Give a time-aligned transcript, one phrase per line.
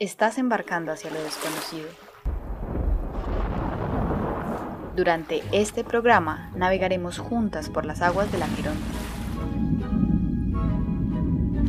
[0.00, 1.86] Estás embarcando hacia lo desconocido.
[4.96, 8.74] Durante este programa navegaremos juntas por las aguas del Aquirón.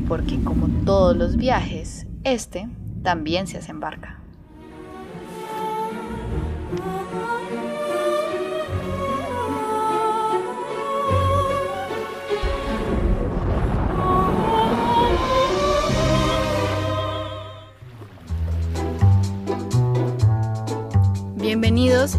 [0.08, 2.68] Porque como todos los viajes, este
[3.04, 3.70] también se hace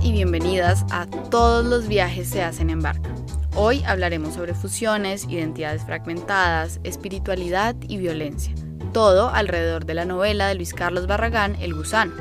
[0.03, 3.09] Y bienvenidas a Todos los viajes se hacen en barca.
[3.55, 8.53] Hoy hablaremos sobre fusiones, identidades fragmentadas, espiritualidad y violencia.
[8.93, 12.15] Todo alrededor de la novela de Luis Carlos Barragán, El gusano.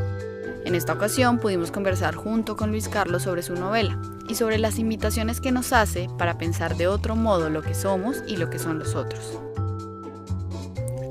[0.64, 4.78] En esta ocasión pudimos conversar junto con Luis Carlos sobre su novela y sobre las
[4.78, 8.60] invitaciones que nos hace para pensar de otro modo lo que somos y lo que
[8.60, 9.40] son los otros.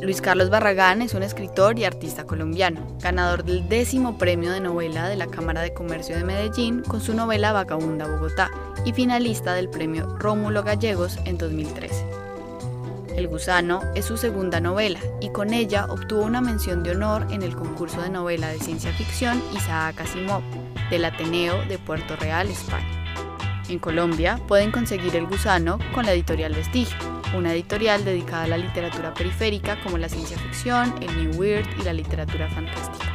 [0.05, 5.09] Luis Carlos Barragán es un escritor y artista colombiano, ganador del décimo premio de novela
[5.09, 8.51] de la Cámara de Comercio de Medellín con su novela Vagabunda Bogotá
[8.85, 12.05] y finalista del premio Rómulo Gallegos en 2013.
[13.17, 17.43] El gusano es su segunda novela y con ella obtuvo una mención de honor en
[17.43, 20.43] el concurso de novela de ciencia ficción Isaac Asimov
[20.91, 23.25] del Ateneo de Puerto Real, España.
[23.71, 28.59] En Colombia pueden conseguir El gusano con la editorial Vestigio una editorial dedicada a la
[28.59, 33.15] literatura periférica como la ciencia ficción, el New Weird y la literatura fantástica.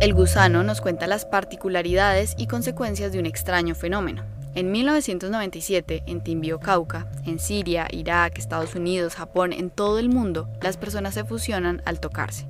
[0.00, 4.37] El gusano nos cuenta las particularidades y consecuencias de un extraño fenómeno.
[4.54, 10.48] En 1997, en Timbio, Cauca, en Siria, Irak, Estados Unidos, Japón, en todo el mundo,
[10.62, 12.46] las personas se fusionan al tocarse.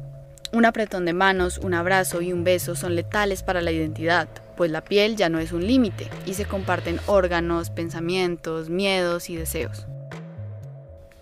[0.53, 4.71] Un apretón de manos, un abrazo y un beso son letales para la identidad, pues
[4.71, 9.87] la piel ya no es un límite y se comparten órganos, pensamientos, miedos y deseos.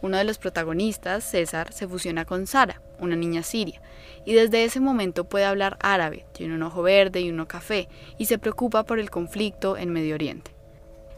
[0.03, 3.81] Uno de los protagonistas, César, se fusiona con Sara, una niña siria,
[4.25, 8.27] y desde ese momento puede hablar árabe, tiene un ojo verde y uno café, y
[8.27, 10.56] se preocupa por el conflicto en Medio Oriente.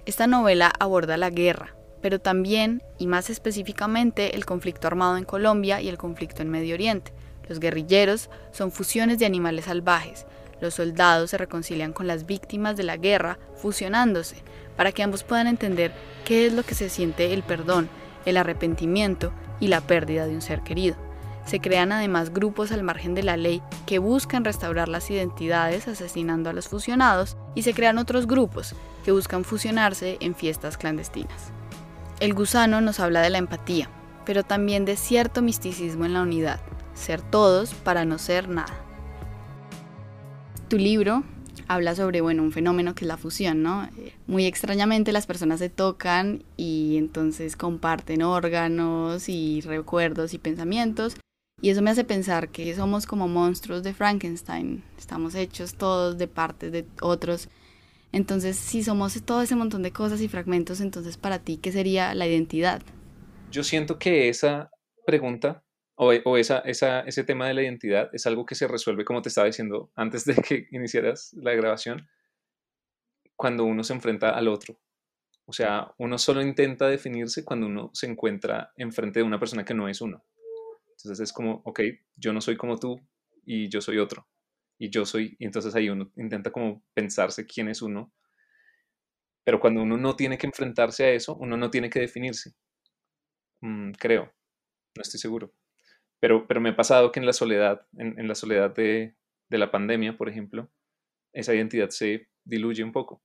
[0.09, 5.83] Esta novela aborda la guerra, pero también, y más específicamente, el conflicto armado en Colombia
[5.83, 7.13] y el conflicto en Medio Oriente,
[7.47, 10.25] los guerrilleros son fusiones de animales salvajes.
[10.63, 14.37] Los soldados se reconcilian con las víctimas de la guerra, fusionándose,
[14.79, 15.93] para que ambos puedan entender
[16.25, 17.91] qué es lo que se siente el perdón,
[18.25, 20.97] el arrepentimiento y la pérdida de un ser querido.
[21.49, 26.51] Se crean además grupos al margen de la ley que buscan restaurar las identidades asesinando
[26.51, 31.51] a los fusionados y se crean otros grupos que buscan fusionarse en fiestas clandestinas.
[32.21, 33.89] El gusano nos habla de la empatía,
[34.27, 36.61] pero también de cierto misticismo en la unidad,
[36.93, 38.77] ser todos para no ser nada.
[40.69, 41.25] Tu libro
[41.67, 43.89] habla sobre bueno, un fenómeno que es la fusión, ¿no?
[44.27, 51.17] Muy extrañamente las personas se tocan y entonces comparten órganos y recuerdos y pensamientos.
[51.61, 56.29] Y eso me hace pensar que somos como monstruos de Frankenstein, estamos hechos todos de
[56.29, 57.49] partes de otros.
[58.13, 62.15] Entonces, si somos todo ese montón de cosas y fragmentos, entonces para ti, ¿qué sería
[62.15, 62.83] la identidad?
[63.51, 64.71] Yo siento que esa
[65.05, 65.65] pregunta
[65.97, 69.91] o, ese tema de la identidad es algo que se resuelve, como te estaba diciendo
[69.97, 72.09] antes de que iniciaras la grabación,
[73.35, 74.81] cuando uno se enfrenta al otro.
[75.45, 79.75] O sea, uno solo intenta definirse cuando uno se encuentra enfrente de una persona que
[79.75, 80.25] no es uno.
[80.99, 81.81] Entonces es como, ok,
[82.17, 83.01] yo no soy como tú
[83.45, 84.27] y yo soy otro.
[84.79, 88.13] Y yo soy, y entonces ahí uno intenta como pensarse quién es uno.
[89.45, 92.55] Pero cuando uno no tiene que enfrentarse a eso, uno no tiene que definirse.
[93.61, 94.35] Mm, creo,
[94.97, 95.53] no estoy seguro.
[96.21, 99.17] Pero, pero me ha pasado que en la soledad, en, la soledad de,
[99.49, 100.71] de, la pandemia, por ejemplo,
[101.33, 103.23] esa identidad se diluye un poco.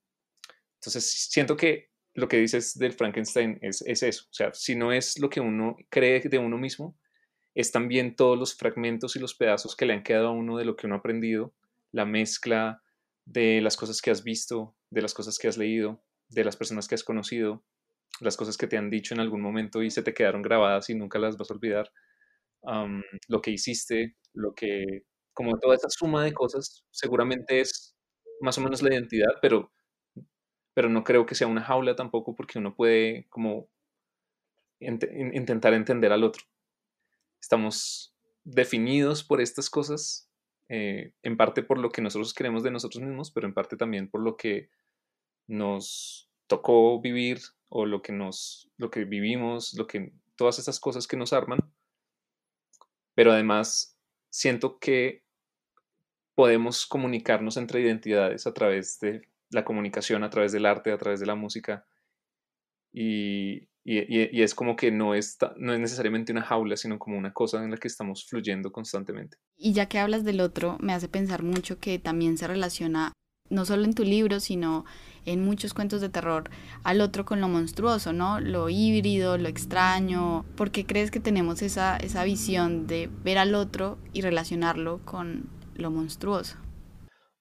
[0.75, 4.25] Entonces, siento que lo que dices del Frankenstein es, es eso.
[4.29, 6.97] O sea, si no es lo que uno cree de uno mismo,
[7.56, 10.66] es también todos los fragmentos y los pedazos que le han quedado a uno de
[10.66, 11.54] lo que uno ha aprendido,
[11.92, 12.81] la mezcla
[13.25, 16.88] de las cosas que has visto, de las cosas que has leído, de las personas
[16.88, 17.63] que has conocido,
[18.19, 20.95] las cosas que te han dicho en algún momento y se te quedaron grabadas y
[20.95, 21.92] nunca las vas a olvidar
[23.27, 27.95] lo que hiciste, lo que, como toda esa suma de cosas, seguramente es
[28.42, 29.72] más o menos la identidad, pero,
[30.74, 33.69] pero no creo que sea una jaula tampoco porque uno puede como
[34.80, 36.44] intentar entender al otro.
[37.44, 40.30] Estamos definidos por estas cosas,
[40.69, 44.10] eh, en parte por lo que nosotros queremos de nosotros mismos, pero en parte también
[44.10, 44.69] por lo que
[45.48, 51.06] nos tocó vivir o lo que nos lo que vivimos, lo que todas esas cosas
[51.06, 51.60] que nos arman
[53.13, 54.00] pero además
[54.30, 55.25] siento que
[56.34, 61.19] podemos comunicarnos entre identidades a través de, la comunicación a través del arte, a través
[61.19, 61.86] de la música.
[62.92, 67.33] Y, y, es como que no es, no es necesariamente una jaula, sino como una
[67.33, 69.38] cosa en la que estamos fluyendo constantemente.
[69.57, 73.12] Y ya que hablas del otro, me hace pensar mucho que también se relaciona,
[73.50, 74.85] no solo en tu libro, sino
[75.25, 76.50] en muchos cuentos de terror,
[76.83, 78.39] al otro con lo monstruoso, ¿no?
[78.39, 80.45] Lo híbrido, lo extraño.
[80.56, 85.50] ¿Por qué crees que tenemos esa, esa visión de ver al otro y relacionarlo con
[85.75, 86.57] lo monstruoso?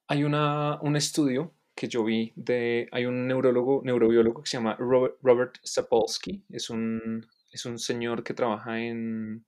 [0.08, 4.76] Hay una, un estudio que yo vi de, hay un neurólogo, neurobiólogo que se llama
[4.78, 9.44] Robert, Sapolsky, es un, es un señor que trabaja en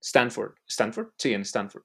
[0.00, 1.08] Stanford, ¿Stanford?
[1.16, 1.84] Sí, en Stanford.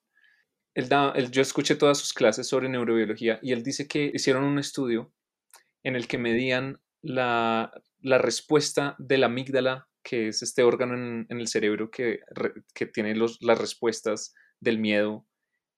[0.74, 4.60] Él da, yo escuché todas sus clases sobre neurobiología y él dice que hicieron un
[4.60, 5.14] estudio
[5.84, 7.72] en el que medían la,
[8.02, 12.20] la respuesta de la amígdala, que es este órgano en, el cerebro que,
[12.74, 15.26] que tiene los, las respuestas del miedo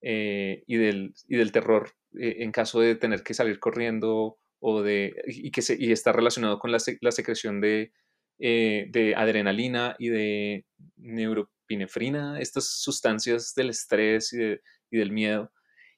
[0.00, 4.82] eh, y, del, y del terror eh, en caso de tener que salir corriendo o
[4.82, 7.92] de, y, que se, y está relacionado con la, la secreción de,
[8.38, 10.66] eh, de, adrenalina y de
[10.96, 14.58] neuropinefrina, estas sustancias del estrés y,
[14.90, 15.52] y, del miedo.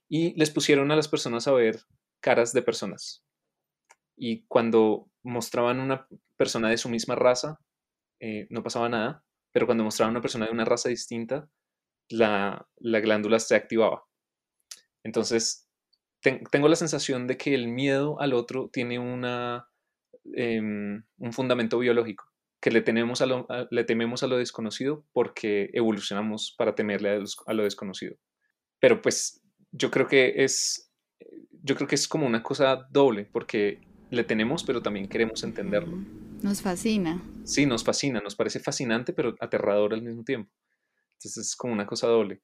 [0.09, 1.81] Y les pusieron a las personas a ver
[2.21, 3.25] caras de personas.
[4.17, 7.61] Y cuando mostraban una persona de su misma raza,
[8.21, 11.49] eh, no pasaba nada, pero cuando mostraban una persona de una raza distinta,
[12.09, 14.05] la, la glándula se activaba.
[15.05, 15.68] Entonces,
[16.21, 19.69] tengo la sensación de que el miedo al otro tiene una,
[20.35, 22.25] em, un fundamento biológico,
[22.61, 27.53] que le, tenemos a lo, le tememos a lo desconocido porque evolucionamos para temerle a,
[27.53, 28.17] lo desconocido.
[28.81, 30.93] Pero pues yo creo que es,
[31.63, 33.81] yo creo que es como una cosa doble, porque
[34.11, 35.99] le tenemos, pero también queremos entenderlo.
[36.43, 37.23] Nos fascina.
[37.45, 40.51] Sí, nos fascina, nos parece fascinante, pero aterrador al mismo tiempo.
[41.15, 42.43] Entonces es como una cosa doble.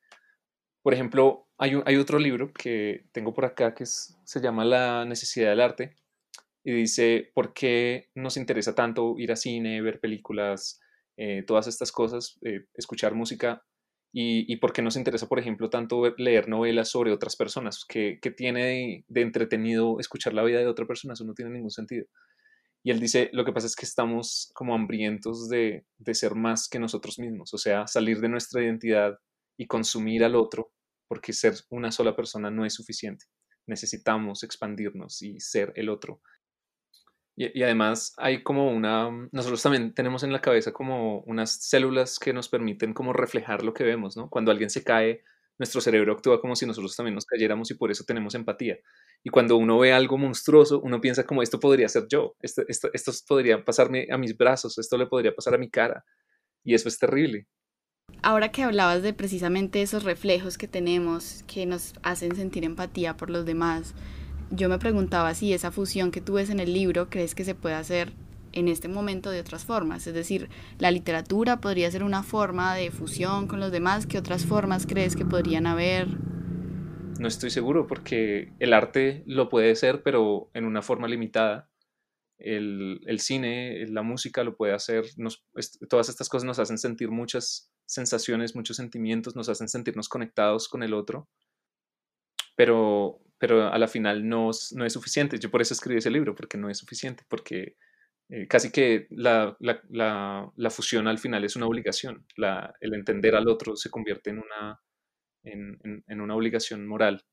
[0.85, 5.63] Por ejemplo, hay, otro libro que tengo por acá que se llama La necesidad del
[5.63, 5.97] arte
[6.63, 10.79] y dice por qué nos interesa tanto ir a cine, ver películas,
[11.17, 13.65] eh, todas estas cosas, eh, escuchar música
[14.13, 17.87] y, y, por qué nos interesa, por ejemplo, tanto leer novelas sobre otras personas.
[17.89, 21.15] ¿Qué, tiene de, entretenido escuchar la vida de otra persona?
[21.15, 22.05] Eso no tiene ningún sentido.
[22.83, 26.69] Y él dice, lo que pasa es que estamos como hambrientos de, de ser más
[26.69, 29.19] que nosotros mismos, o sea, salir de nuestra identidad
[29.57, 30.73] y consumir al otro,
[31.09, 33.27] porque ser una sola persona no es suficiente.
[33.67, 36.21] Necesitamos expandirnos y ser el otro.
[37.37, 42.33] Y, además hay como una, nosotros también tenemos en la cabeza como unas células que
[42.33, 44.31] nos permiten como reflejar lo que vemos, ¿no?
[44.31, 45.25] Cuando alguien se cae,
[45.59, 48.79] nuestro cerebro actúa como si nosotros también nos cayéramos y por eso tenemos empatía.
[49.25, 52.91] Y cuando uno ve algo monstruoso, uno piensa como esto podría ser yo, esto, esto,
[52.93, 56.05] esto podría pasarme a mis brazos, esto le podría pasar a mi cara.
[56.65, 57.47] Y eso es terrible.
[58.25, 63.29] Ahora que hablabas de precisamente esos reflejos que tenemos que nos hacen sentir empatía por
[63.29, 63.95] los demás,
[64.51, 67.55] yo me preguntaba si esa fusión que tú ves en el libro crees que se
[67.55, 68.15] puede hacer
[68.53, 70.07] en este momento de otras formas.
[70.07, 70.49] Es decir,
[70.79, 74.07] la literatura podría ser una forma de fusión con los demás.
[74.07, 76.09] ¿Qué otras formas crees que podrían haber?
[77.19, 81.69] No estoy seguro porque el arte lo puede ser, pero en una forma limitada.
[82.39, 85.05] El, cine, la música lo puede hacer.
[85.91, 90.83] Todas estas cosas nos hacen sentir muchas sensaciones, muchos sentimientos, nos hacen sentirnos conectados con
[90.83, 91.29] el otro,
[92.57, 95.39] pero, pero a la final no, no es suficiente.
[95.39, 97.77] Yo por eso escribí ese libro, porque no es suficiente, porque
[98.31, 102.27] eh, casi que la, la, la, fusión al final es una obligación.
[102.81, 104.81] El entender al otro se convierte en una,
[105.43, 107.25] en, en una obligación moral.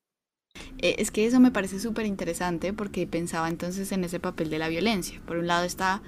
[0.80, 4.60] Eh, es que eso me parece súper interesante porque pensaba entonces en ese papel de
[4.60, 5.22] la violencia.
[5.26, 6.02] Por un lado está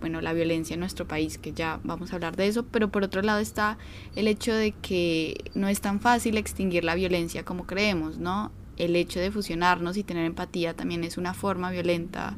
[0.00, 3.02] bueno, la violencia en nuestro país, que ya vamos a hablar de eso, pero por
[3.02, 3.78] otro lado está
[4.16, 8.52] el hecho de que no es tan fácil extinguir la violencia como creemos, ¿no?
[8.76, 12.36] El hecho de fusionarnos y tener empatía también es una forma violenta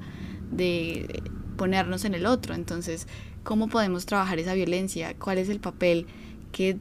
[0.50, 1.22] de
[1.56, 2.54] ponernos en el otro.
[2.54, 3.06] Entonces,
[3.42, 5.14] ¿cómo podemos trabajar esa violencia?
[5.18, 6.06] ¿Cuál es el papel
[6.52, 6.78] que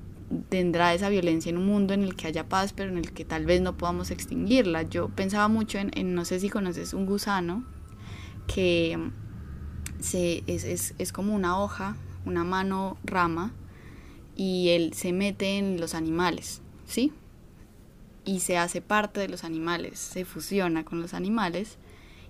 [0.48, 3.26] tendrá esa violencia en un mundo en el que haya paz, pero en el que
[3.26, 4.84] tal vez no podamos extinguirla?
[4.84, 7.66] Yo pensaba mucho en, en no sé si conoces un gusano
[8.48, 8.98] que
[10.00, 13.54] es, es, es como una hoja, una mano rama,
[14.40, 17.12] y él se mete en los animales, ¿sí?
[18.24, 21.78] Y se hace parte de los animales, se fusiona con los animales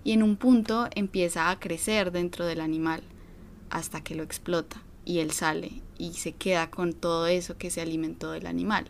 [0.04, 3.04] y en un punto empieza a crecer dentro del animal
[3.70, 7.82] hasta que lo explota y él sale y se queda con todo eso que se
[7.82, 8.86] alimentó del animal.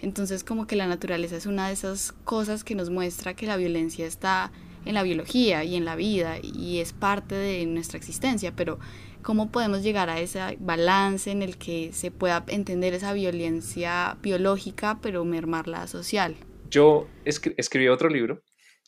[0.00, 3.58] Entonces como que la naturaleza es una de esas cosas que nos muestra que la
[3.58, 4.50] violencia está
[4.84, 8.78] en la biología y en la vida y es parte de nuestra existencia, pero
[9.22, 14.98] ¿cómo podemos llegar a ese balance en el que se pueda entender esa violencia biológica
[15.00, 16.36] pero mermarla social?
[16.70, 18.42] Yo escribí otro libro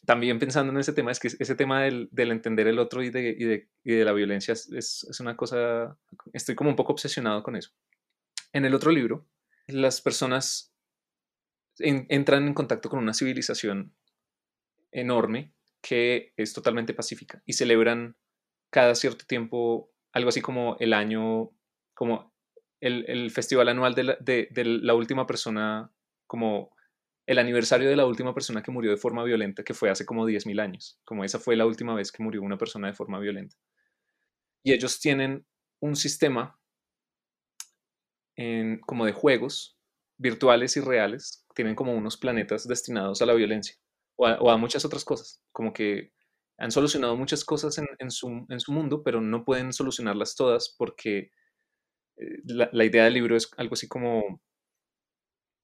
[0.05, 3.67] también pensando en ese tema, es que ese tema del, entender el otro y de,
[3.85, 5.99] de, la violencia es, es, una cosa,
[6.33, 7.71] estoy como un poco obsesionado con eso.
[8.53, 9.27] En el otro libro,
[9.67, 10.75] las personas
[11.79, 13.95] entran en contacto con una civilización
[14.93, 15.53] enorme
[15.85, 18.17] que es totalmente pacífica y celebran
[18.71, 21.51] cada cierto tiempo algo así como el año,
[21.93, 22.33] como
[22.81, 24.05] el, festival anual de
[24.83, 25.93] la, última persona,
[26.27, 26.75] como
[27.27, 30.27] el aniversario de la última persona que murió de forma violenta, que fue hace como
[30.27, 33.57] 10.000 años, como esa fue la última vez que murió una persona de forma violenta.
[34.63, 35.45] Y ellos tienen
[35.81, 36.59] un sistema
[38.87, 39.79] como de juegos
[40.17, 43.77] virtuales y reales, tienen como unos planetas destinados a la violencia
[44.17, 46.13] o a, muchas otras cosas, como que
[46.59, 51.31] han solucionado muchas cosas en, su, en, su, mundo, pero no pueden solucionarlas todas porque
[52.17, 54.41] eh, la, idea del libro es algo así como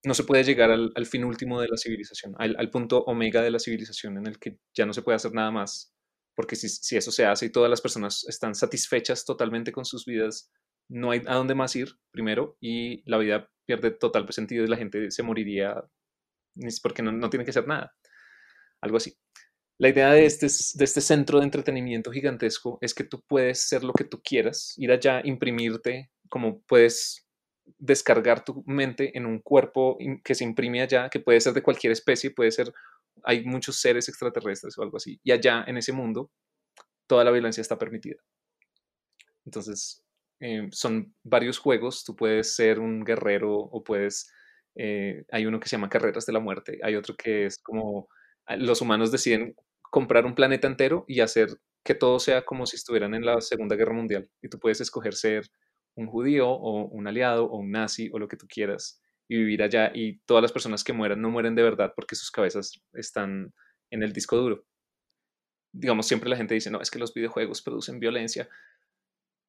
[0.04, 3.58] no se puede llegar al, fin último de la civilización, al, punto omega de la
[3.58, 5.94] civilización en el que ya no se puede hacer nada más,
[6.34, 10.06] porque si, si, eso se hace y todas las personas están satisfechas totalmente con sus
[10.06, 10.50] vidas,
[10.88, 14.78] no hay a dónde más ir, primero, y la vida pierde total sentido y la
[14.78, 15.84] gente se moriría
[16.82, 17.94] porque no, no tiene que hacer nada,
[18.80, 19.16] algo así.
[19.78, 23.82] La idea de este, de este centro de entretenimiento gigantesco es que tú puedes ser
[23.82, 27.26] lo que tú quieras, ir allá, imprimirte, como puedes
[27.78, 31.92] descargar tu mente en un cuerpo que se imprime allá, que puede ser de cualquier
[31.92, 32.72] especie, puede ser,
[33.24, 36.30] hay muchos seres extraterrestres o algo así, y allá en ese mundo
[37.06, 38.16] toda la violencia está permitida.
[39.46, 40.04] Entonces,
[40.40, 44.30] eh, son varios juegos, tú puedes ser un guerrero o puedes,
[44.74, 48.08] eh, hay uno que se llama Carreras de la Muerte, hay otro que es como
[48.48, 53.14] los humanos deciden comprar un planeta entero y hacer que todo sea como si estuvieran
[53.14, 55.50] en la Segunda Guerra Mundial, y tú puedes escoger ser
[55.94, 59.62] un judío o un aliado o un nazi o lo que tú quieras y vivir
[59.62, 63.52] allá y todas las personas que mueran no mueren de verdad porque sus cabezas están
[63.90, 64.64] en el disco duro.
[65.72, 68.48] Digamos, siempre la gente dice, no, es que los videojuegos producen violencia,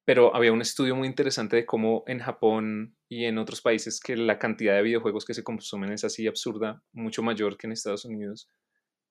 [0.04, 4.16] pero había un estudio muy interesante de cómo en Japón y en otros países que
[4.16, 8.04] la cantidad de videojuegos que se consumen es así absurda, mucho mayor que en Estados
[8.04, 8.48] Unidos,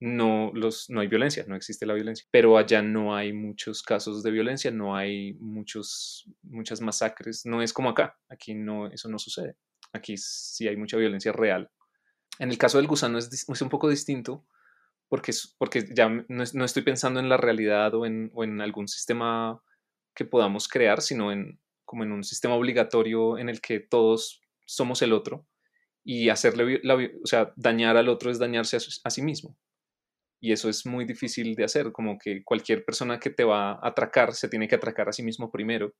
[0.01, 2.25] no, los, no hay violencia, no existe la violencia.
[2.31, 7.71] Pero allá no hay muchos casos de violencia, no hay muchos, muchas masacres, no es
[7.71, 9.55] como acá, aquí no, eso no sucede.
[9.93, 11.69] Aquí sí hay mucha violencia real.
[12.39, 14.43] En el caso del gusano es, un poco distinto
[15.07, 19.61] porque, porque ya no, estoy pensando en la realidad o en, o en, algún sistema
[20.15, 25.03] que podamos crear, sino en, como en un sistema obligatorio en el que todos somos
[25.03, 25.45] el otro
[26.03, 26.81] y hacerle,
[27.23, 29.55] o sea, dañar al otro es dañarse a sí mismo
[30.41, 33.87] y eso es muy difícil de hacer, como que cualquier persona que te va a
[33.87, 35.93] atracar se tiene que atracar a sí mismo primero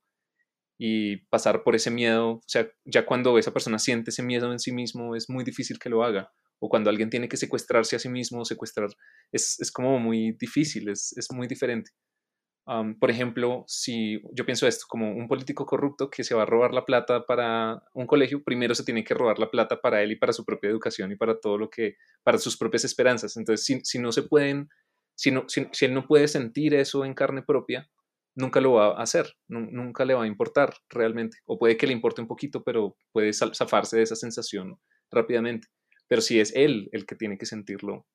[0.80, 4.60] y pasar por ese miedo, o sea, ya cuando esa persona siente ese miedo en
[4.60, 8.00] sí mismo es muy difícil que lo haga, o cuando alguien tiene que secuestrarse a
[8.00, 8.90] sí mismo, secuestrar,
[9.32, 11.92] es, es como muy difícil, es, es muy diferente
[13.00, 16.74] por ejemplo, si yo pienso esto, como un político corrupto que se va a robar
[16.74, 20.16] la plata para un colegio, primero se tiene que robar la plata para él y
[20.16, 23.36] para su propia educación y para todo lo que, para sus propias esperanzas.
[23.36, 24.70] Entonces, si, si no se pueden,
[25.16, 27.90] si, no, si, él no puede sentir eso en carne propia,
[28.36, 31.40] nunca lo va a hacer, nunca le va a importar realmente.
[31.46, 35.68] O puede que le importe un poquito, pero puede zafarse de esa sensación rápidamente.
[36.08, 38.06] Pero si es él el que tiene que sentirlo,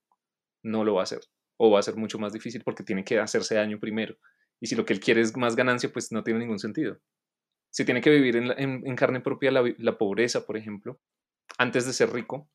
[0.63, 1.21] no lo va a hacer.
[1.59, 4.17] O va a ser mucho más difícil porque tiene que hacerse daño primero.
[4.61, 6.99] Y si lo que él quiere es más ganancia, pues no tiene ningún sentido.
[7.71, 10.99] Si tiene que vivir en, carne propia la, pobreza, por ejemplo,
[11.59, 12.49] antes de ser rico,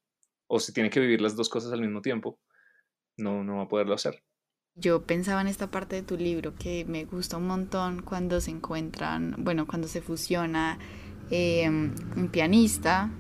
[0.48, 2.40] o si tiene que vivir las dos cosas al mismo tiempo,
[3.18, 4.24] no, no va a poderlo hacer.
[4.76, 8.52] Yo pensaba en esta parte de tu libro que me gusta un montón cuando se
[8.52, 10.80] encuentran, bueno, cuando se fusiona
[11.30, 13.12] em, un pianista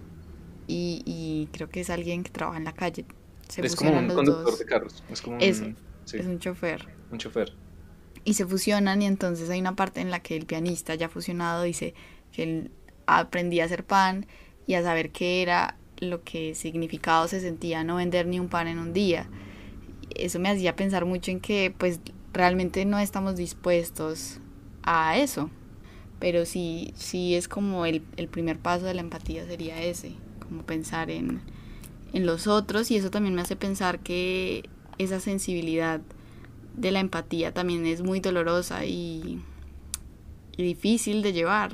[0.65, 3.05] y, creo que es alguien que trabaja en la calle.
[3.57, 5.03] es como un conductor de carros.
[5.09, 6.87] Es como es un chofer.
[7.11, 7.53] Un chofer
[8.23, 11.63] y se fusionan y entonces hay una parte en la que el pianista ya fusionado
[11.63, 11.93] dice
[12.31, 12.71] que él
[13.05, 14.25] aprendía a hacer pan
[14.67, 18.67] y a saber qué era lo que significado se sentía no vender ni un pan
[18.67, 19.27] en un día.
[20.15, 21.99] Eso me hacía pensar mucho en que pues
[22.33, 24.39] realmente no estamos dispuestos
[24.83, 25.49] a eso.
[26.19, 30.63] Pero sí, sí es como el, el primer paso de la empatía sería ese, como
[30.63, 31.41] pensar en,
[32.13, 36.01] en los otros y eso también me hace pensar que esa sensibilidad
[36.75, 39.41] de la empatía también es muy dolorosa y,
[40.57, 41.71] difícil de llevar.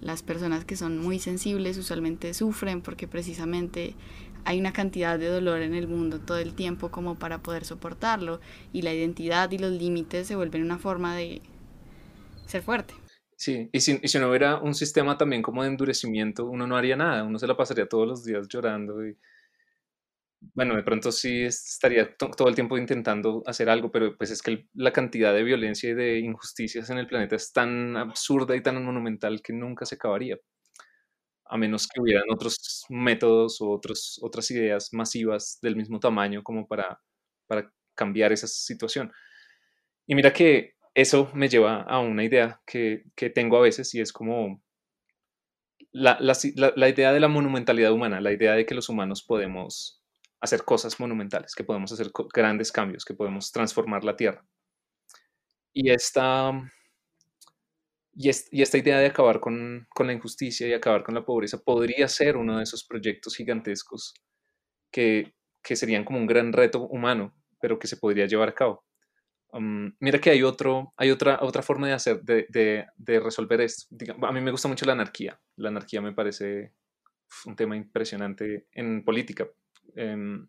[0.00, 3.94] Las personas que son muy sensibles usualmente sufren porque precisamente
[4.44, 8.40] hay una cantidad de dolor en el mundo todo el tiempo como para poder soportarlo
[8.72, 11.42] y la identidad y los límites se vuelven una forma de
[12.46, 12.94] ser fuerte.
[13.36, 16.76] Sí, y si, y si no hubiera un sistema también como de endurecimiento, uno no
[16.76, 19.16] haría nada, uno se la pasaría todos los días llorando y
[20.40, 24.66] bueno, de pronto sí estaría todo el tiempo intentando hacer algo, pero pues es que
[24.74, 28.82] la cantidad de violencia y de injusticias en el planeta es tan absurda y tan
[28.84, 30.38] monumental que nunca se acabaría,
[31.44, 36.66] a menos que hubieran otros métodos o otros, otras ideas masivas del mismo tamaño como
[36.66, 37.00] para,
[37.46, 39.12] para cambiar esa situación.
[40.06, 44.00] Y mira que eso me lleva a una idea que, que tengo a veces y
[44.00, 44.62] es como
[45.92, 46.36] la, la,
[46.76, 49.99] la, idea de la monumentalidad humana, la idea de que los humanos podemos
[50.40, 54.44] hacer cosas monumentales, que podemos hacer grandes cambios, que podemos transformar la Tierra.
[55.72, 56.52] Y esta,
[58.14, 62.08] y, esta idea de acabar con, con, la injusticia y acabar con la pobreza podría
[62.08, 64.14] ser uno de esos proyectos gigantescos
[64.90, 68.84] que, que serían como un gran reto humano, pero que se podría llevar a cabo
[69.58, 73.86] mira que hay, otro, hay otra, otra forma de, hacer, de, de, resolver esto.
[74.22, 75.40] a mí me gusta mucho la anarquía.
[75.56, 76.72] La anarquía me parece
[77.46, 79.48] un tema impresionante en política.
[79.96, 80.48] Em,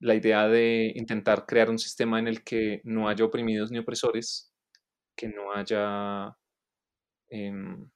[0.00, 4.52] la idea de intentar crear un sistema en el que no haya oprimidos ni opresores,
[5.16, 6.36] que no haya
[7.30, 7.90] em,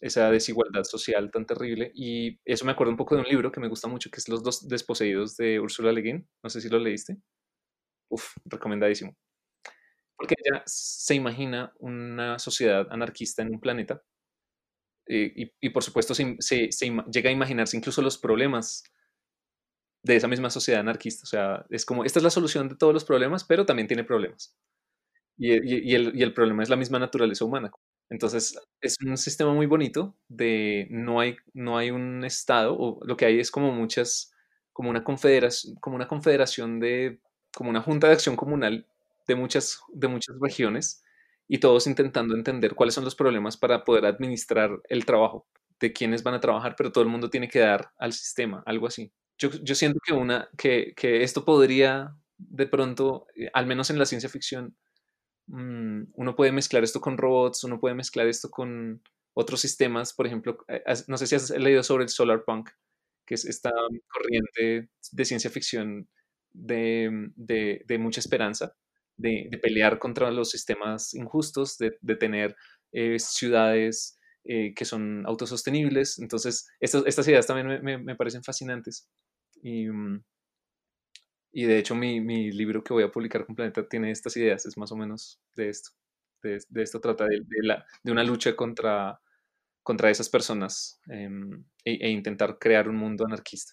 [0.00, 1.92] esa desigualdad social tan terrible.
[1.94, 4.28] Y eso me acuerdo un poco de un libro que me gusta mucho, que es
[4.28, 6.28] Los dos desposeídos de Ursula Le Guin.
[6.42, 7.16] No sé si lo leíste.
[8.08, 9.16] Uf, recomendadísimo
[10.16, 14.02] porque ella se imagina una sociedad anarquista en un planeta
[15.08, 16.36] eh, y, por supuesto se,
[17.12, 18.82] llega a imaginarse incluso los problemas
[20.02, 21.22] de esa misma sociedad anarquista.
[21.24, 24.04] O sea, es como, esta es la solución de todos los problemas, pero también tiene
[24.04, 24.56] problemas.
[25.38, 27.70] Y, el, y el, problema es la misma naturaleza humana.
[28.08, 33.16] Entonces, es un sistema muy bonito de no hay, no hay un Estado, o lo
[33.16, 34.32] que hay es como muchas,
[34.72, 37.20] como una confederación, como una confederación de,
[37.54, 38.86] como una junta de acción comunal
[39.26, 41.02] de muchas, de muchas regiones
[41.48, 45.46] y todos intentando entender cuáles son los problemas para poder administrar el trabajo
[45.80, 48.86] de quienes van a trabajar, pero todo el mundo tiene que dar al sistema, algo
[48.86, 49.12] así.
[49.38, 53.98] Yo, yo siento que, una, que, que, esto podría, de pronto, eh, al menos en
[53.98, 54.76] la ciencia ficción,
[55.48, 59.02] mm, uno puede mezclar esto con robots, uno puede mezclar esto con
[59.34, 62.70] otros sistemas, por ejemplo, eh, no sé si has leído sobre el solar punk,
[63.26, 63.70] que es esta
[64.08, 66.08] corriente de ciencia ficción
[66.52, 68.74] de, de, de mucha esperanza,
[69.16, 72.56] de, pelear contra los sistemas injustos, de, tener
[72.92, 76.18] eh, ciudades eh, que son autosostenibles.
[76.18, 79.08] Entonces, estas ideas también me, parecen fascinantes.
[79.66, 80.22] Y, mm,
[81.52, 84.76] y de hecho, mi, libro que voy a publicar con Planeta tiene estas ideas, es
[84.78, 85.90] más o menos de esto.
[86.42, 89.20] De, esto trata de, la, de una lucha contra,
[89.82, 93.72] contra esas personas em, e, e intentar crear un mundo anarquista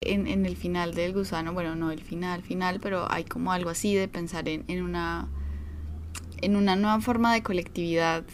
[0.00, 3.94] en, el final del gusano, bueno, no el final, final, pero hay como algo así
[3.94, 5.28] de pensar en, en, una,
[6.40, 8.24] en una nueva forma de colectividad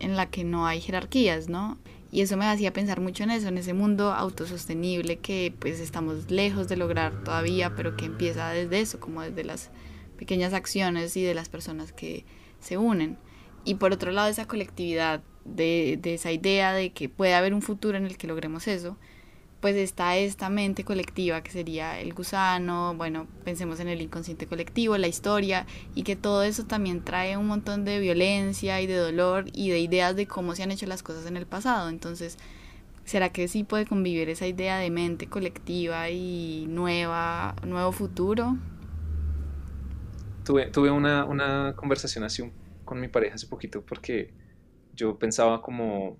[0.00, 1.78] en la que no hay jerarquías, ¿no?
[2.14, 6.30] Y eso me hacía pensar mucho en eso, en ese mundo autosostenible que pues estamos
[6.30, 9.72] lejos de lograr todavía, pero que empieza desde eso, como desde las
[10.16, 12.24] pequeñas acciones y de las personas que
[12.60, 13.18] se unen.
[13.64, 17.62] Y por otro lado, esa colectividad de, de esa idea de que puede haber un
[17.62, 18.96] futuro en el que logremos eso,
[19.64, 24.98] pues está esta mente colectiva que sería el gusano, bueno, pensemos en el inconsciente colectivo,
[24.98, 29.46] la historia, y que todo eso también trae un montón de violencia y de dolor
[29.54, 31.88] y de ideas de cómo se han hecho las cosas en el pasado.
[31.88, 32.36] Entonces,
[33.06, 38.58] ¿será que sí puede convivir esa idea de mente colectiva y nueva, nuevo futuro?
[40.44, 42.52] Tuve, tuve una, una conversación así
[42.84, 44.34] con mi pareja hace poquito porque
[44.94, 46.18] yo pensaba como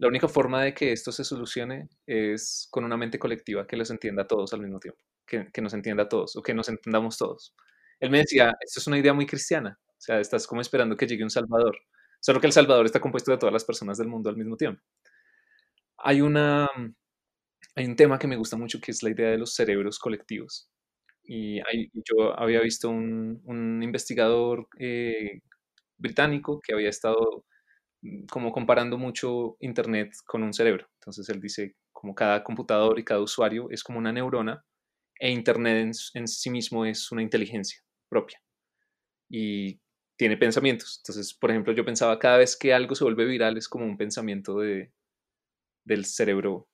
[0.00, 3.90] la única forma de que esto se solucione es con una mente colectiva que los
[3.90, 7.18] entienda a todos al mismo tiempo, que, nos entienda a todos o que nos entendamos
[7.18, 7.54] todos.
[8.00, 11.06] Él me decía, esto es una idea muy cristiana, o sea, estás como esperando que
[11.06, 11.76] llegue un Salvador,
[12.18, 14.82] solo que el Salvador está compuesto de todas las personas del mundo al mismo tiempo.
[15.98, 16.66] Hay, una,
[17.74, 20.70] hay un tema que me gusta mucho que es la idea de los cerebros colectivos.
[21.22, 21.60] Y
[21.92, 25.42] yo había visto un, un investigador eh,
[25.98, 27.44] británico que había estado
[28.30, 30.88] como comparando mucho Internet con un cerebro.
[31.00, 34.64] Entonces él dice, como cada computador y cada usuario es como una neurona
[35.18, 38.42] e Internet en, sí mismo es una inteligencia propia
[39.28, 39.80] y
[40.16, 41.00] tiene pensamientos.
[41.02, 43.96] Entonces, por ejemplo, yo pensaba cada vez que algo se vuelve viral es como un
[43.96, 44.92] pensamiento de,
[45.84, 46.68] del cerebro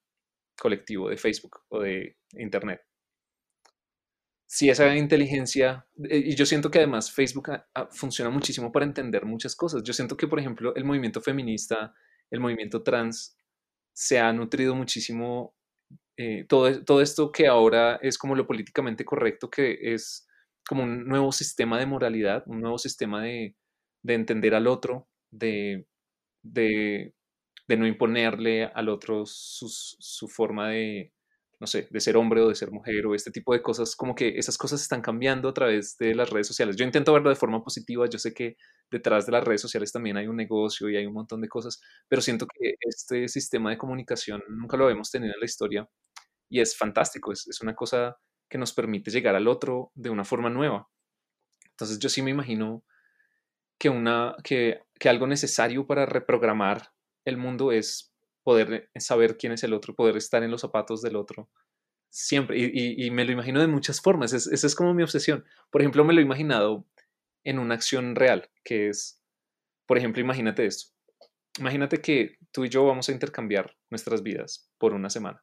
[0.59, 2.86] colectivo de Facebook o de Internet
[4.47, 7.51] si esa inteligencia, eh, y yo siento que además Facebook
[7.91, 9.83] funciona muchísimo para entender muchas cosas.
[9.83, 11.95] Yo siento que, por ejemplo, el movimiento feminista,
[12.31, 13.37] el movimiento trans,
[13.95, 15.55] se ha nutrido muchísimo.
[16.19, 20.27] Eh, todo, e, todo esto que ahora es como lo políticamente correcto, que es
[20.69, 23.57] como un nuevo sistema de moralidad, un nuevo sistema de,
[24.03, 25.87] de entender al otro, de,
[26.43, 27.15] de,
[27.69, 31.13] de, no imponerle al otro su forma de,
[31.59, 34.15] no sé, de ser hombre o de ser mujer o este tipo de cosas, como
[34.15, 36.77] que esas cosas están cambiando a través de las redes sociales.
[36.77, 38.57] Yo intento verlo de forma positiva, yo sé que
[38.91, 41.81] detrás de las redes sociales también hay un negocio y hay un montón de cosas,
[42.09, 45.89] pero siento que este sistema de comunicación nunca lo habíamos tenido en la historia
[46.51, 48.17] y es fantástico, es, es una cosa
[48.49, 50.89] que nos permite llegar al otro de una forma nueva.
[51.71, 52.85] Entonces yo sí me imagino
[53.79, 56.91] que, una, que, que algo necesario para reprogramar
[57.25, 58.15] el mundo es
[58.47, 61.51] poder saber quién es el otro, poder estar en los zapatos del otro.
[62.11, 65.45] Siempre, y, me lo imagino de muchas formas, esa es como mi obsesión.
[65.69, 66.87] Por ejemplo, me lo he imaginado
[67.43, 69.21] en una acción real, que es,
[69.85, 70.95] por ejemplo, imagínate esto.
[71.59, 75.43] Imagínate que tú y yo vamos a intercambiar nuestras vidas por una semana.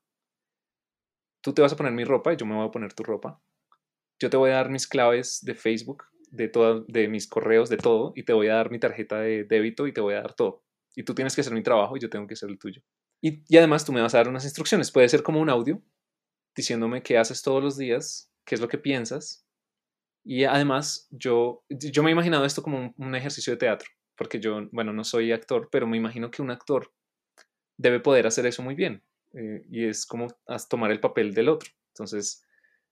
[1.41, 3.41] Tú te vas a poner mi ropa y yo me voy a poner tu ropa.
[4.17, 7.75] Yo te voy a dar mis claves de Facebook, de, todo, de mis correos, de
[7.75, 10.35] todo, y te voy a dar mi tarjeta de débito y te voy a dar
[10.35, 10.62] todo
[10.95, 12.81] y tú tienes que hacer mi trabajo y yo tengo que hacer el tuyo.
[13.21, 14.91] Y, además tú me vas a dar unas instrucciones.
[14.91, 15.81] Puede ser como un audio
[16.55, 19.47] diciéndome qué haces todos los días, qué es lo que piensas.
[20.25, 24.67] Y además yo, yo me he imaginado esto como un, ejercicio de teatro, porque yo,
[24.71, 26.93] bueno, no soy actor, pero me imagino que un actor
[27.77, 29.03] debe poder hacer eso muy bien.
[29.33, 30.27] Eh, y es como
[30.69, 31.71] tomar el papel del otro.
[31.89, 32.45] Entonces,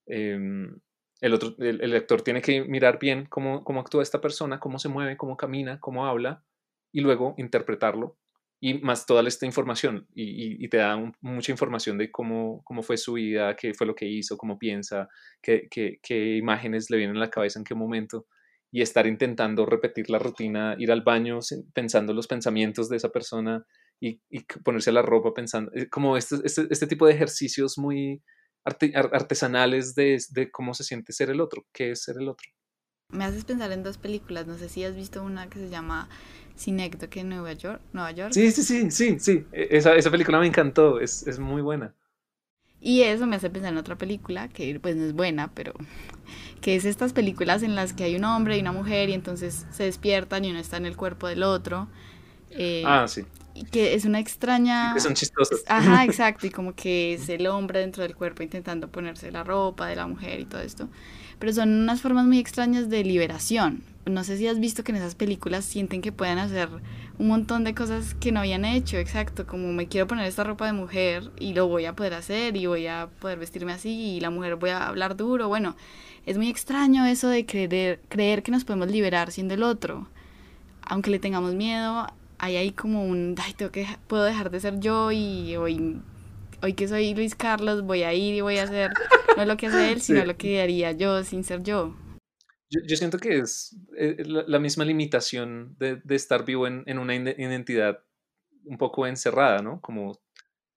[0.07, 0.79] em,
[1.21, 4.79] el, otro, el, el, actor tiene que mirar bien cómo, cómo actúa esta persona, cómo
[4.79, 6.43] se mueve, cómo camina, cómo habla,
[6.91, 8.17] y luego interpretarlo
[8.63, 13.13] y más toda esta información y, te da mucha información de cómo, cómo fue su
[13.13, 15.09] vida, qué fue lo que hizo, cómo piensa,
[15.41, 18.27] qué, qué, imágenes le vienen a la cabeza en qué momento
[18.71, 21.39] y estar intentando repetir la rutina, ir al baño
[21.73, 23.65] pensando los pensamientos de esa persona
[23.99, 28.21] y, y ponerse la ropa pensando, eh, como este, este, este tipo de ejercicios muy
[28.63, 32.47] artesanales de, de cómo se siente ser el otro, qué es ser el otro.
[33.11, 36.07] Me haces pensar en dos películas, no sé si has visto una que se llama
[37.09, 37.81] que en Nueva York.
[37.93, 38.33] Nueva York.
[38.33, 39.45] Sí, sí, sí, sí, sí.
[39.51, 41.93] E, esa, esa película me encantó, es, es, muy buena.
[42.79, 45.73] Y eso me hace pensar en otra película, que pues no es buena, pero
[46.61, 49.65] que es estas películas en las que hay un hombre y una mujer y entonces
[49.71, 51.87] se despiertan y uno está en el cuerpo del otro.
[52.51, 53.23] Eh, ah, sí.
[53.53, 54.93] Y que es una extraña...
[54.93, 55.63] que son chistosas.
[55.67, 59.87] Ajá, exacto, y como que es el hombre dentro del cuerpo intentando ponerse la ropa
[59.87, 60.89] de la mujer y todo esto.
[61.41, 64.97] Pero son unas formas muy extrañas de liberación, no sé si has visto que en
[64.97, 66.69] esas películas sienten que pueden hacer
[67.19, 70.65] un montón de cosas que no habían hecho, exacto, como me quiero poner esta ropa
[70.65, 74.19] de mujer y lo voy a poder hacer y voy a poder vestirme así y
[74.19, 75.75] la mujer voy a hablar duro, bueno,
[76.25, 80.07] es muy extraño eso de creer, creer que nos podemos liberar siendo el otro,
[80.81, 82.07] aunque le tengamos miedo,
[82.39, 86.01] hay ahí como un, ay, tengo que, puedo dejar de ser yo y hoy,
[86.61, 88.91] hoy que soy Luis Carlos voy a ir y voy a hacer
[89.37, 91.95] no lo que hace él, sino lo que haría yo sin ser yo.
[92.69, 97.99] Yo, siento que es eh, la, misma limitación de, estar vivo en, una identidad
[98.63, 99.81] un poco encerrada, ¿no?
[99.81, 100.21] Como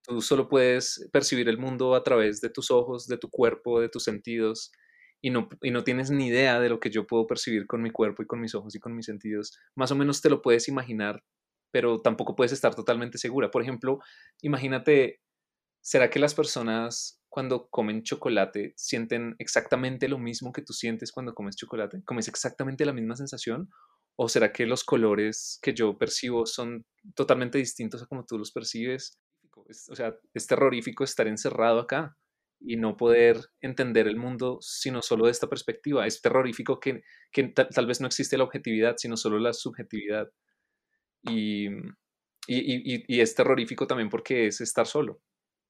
[0.03, 3.89] tú solo puedes percibir el mundo a través de tus ojos, de tu cuerpo, de
[3.89, 4.73] tus sentidos,
[5.21, 7.91] y no, y no tienes ni idea de lo que yo puedo percibir con mi
[7.91, 9.57] cuerpo y con mis ojos y con mis sentidos.
[9.77, 11.23] Más o menos te lo puedes imaginar,
[11.71, 13.51] pero tampoco puedes estar totalmente segura.
[13.51, 14.01] Por ejemplo,
[14.43, 15.21] imagínate,
[15.85, 21.35] ¿será que las personas cuando comen chocolate sienten exactamente lo mismo que tú sientes cuando
[21.35, 22.03] comes chocolate?
[22.07, 23.69] ¿Comes exactamente la misma sensación?
[24.17, 28.51] ¿O será que los colores que yo percibo son totalmente distintos a como tú los
[28.51, 29.19] percibes?
[29.89, 32.17] o sea, es terrorífico estar encerrado acá
[32.61, 36.07] y no poder entender el mundo sino solo de esta perspectiva.
[36.07, 40.29] Es terrorífico que, que tal vez no existe la objetividad, sino solo la subjetividad.
[41.23, 45.21] Y, y, y, y es terrorífico también porque es estar solo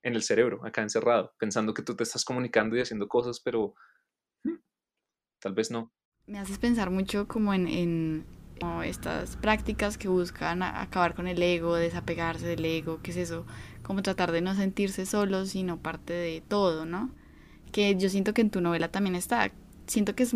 [0.04, 3.74] en el cerebro, acá encerrado, pensando que tú te estás comunicando y haciendo cosas, pero
[4.44, 4.58] hmm,
[5.40, 5.90] tal vez no.
[6.26, 8.24] Me haces pensar mucho como en,
[8.84, 13.44] estas prácticas que buscan acabar con el ego, desapegarse del ego, ¿qué es eso?
[13.82, 17.10] Como tratar de no sentirse solo, sino parte de todo, ¿no?
[17.72, 19.50] Que yo siento que en tu novela también está.
[19.86, 20.34] Siento que es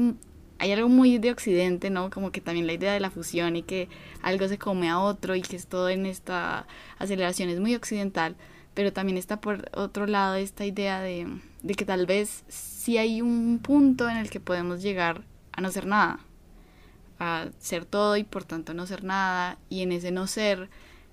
[0.58, 2.10] hay algo muy de occidente, ¿no?
[2.10, 3.88] Como que también la idea de la fusión y que
[4.22, 6.66] algo se come a otro y que es todo en esta
[6.98, 8.36] aceleración es muy occidental
[8.78, 11.26] pero también está por otro lado esta idea de,
[11.76, 15.84] que tal vez sí hay un punto en el que podemos llegar a no ser
[15.84, 16.20] nada,
[17.18, 20.70] a ser todo y por tanto no ser nada, y en ese no ser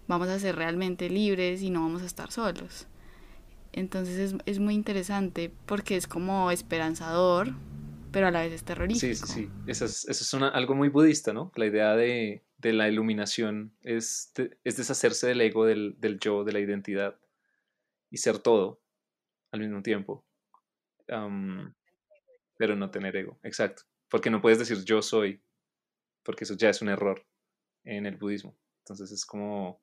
[0.08, 2.86] vamos a ser realmente libres y no vamos a estar solos.
[3.74, 7.52] Entonces es, muy interesante porque es como esperanzador,
[8.12, 9.08] pero a la vez es terrorífico.
[9.08, 9.50] Sí, sí, sí.
[9.66, 11.52] Eso es, eso es algo muy budista, ¿no?
[11.56, 14.32] La idea de, la iluminación es,
[14.64, 17.16] es deshacerse del ego, del, del yo, de la identidad
[18.16, 18.82] y ser todo
[19.52, 20.26] al mismo tiempo.
[22.58, 23.84] pero no tener ego, exacto.
[24.10, 25.42] Porque no puedes decir yo soy,
[26.24, 27.26] porque eso ya es un error
[27.84, 28.58] en el budismo.
[28.80, 29.82] Entonces es como,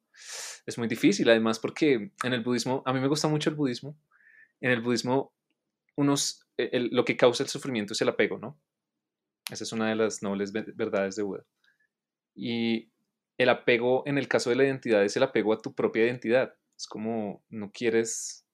[0.65, 3.99] es muy difícil, además porque en el budismo, a mí me gusta mucho el budismo
[4.63, 5.35] en el budismo,
[5.97, 8.59] unos, e, lo que causa el sufrimiento es el apego, ¿no?
[9.51, 11.45] Esa es una de las nobles verdades de Buda.
[12.35, 12.91] Y
[13.37, 16.55] el apego, en el caso de la identidad, es el apego a tu propia identidad.
[16.77, 18.47] Es como no quieres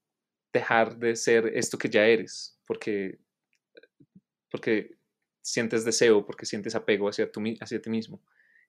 [0.53, 3.19] dejar de ser esto que ya eres, porque,
[4.51, 4.99] porque
[5.43, 8.23] sientes deseo, porque sientes apego hacia, tu, hacia ti mismo.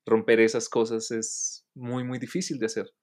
[0.05, 2.93] Romper esas cosas es muy, muy difícil de hacer.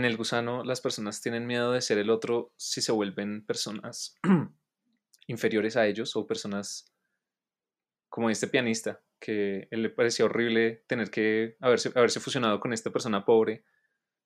[0.00, 4.16] En el gusano, las personas tienen miedo de ser el otro si se vuelven personas
[5.26, 6.92] inferiores a ellos o personas
[8.08, 12.90] como este pianista, que él le parecía horrible tener que haberse, haberse fusionado con esta
[12.90, 13.64] persona pobre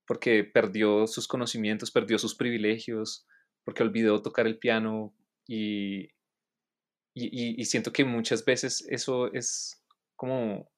[0.07, 3.27] porque perdió sus conocimientos, perdió sus privilegios,
[3.65, 5.15] porque olvidó tocar el piano
[5.47, 6.11] y,
[7.15, 9.85] y, siento que muchas veces eso es
[10.17, 10.71] como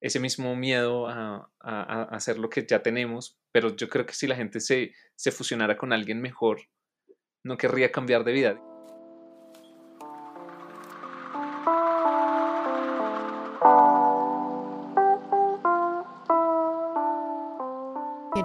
[0.00, 4.26] ese mismo miedo a, a, hacer lo que ya tenemos, pero yo creo que si
[4.26, 6.68] la gente se, se fusionara con alguien mejor,
[7.42, 8.73] no querría cambiar de vida.